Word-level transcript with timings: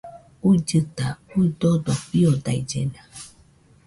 Uillɨta, 0.47 1.07
uidodo 1.37 1.91
fiodaillena 2.07 3.01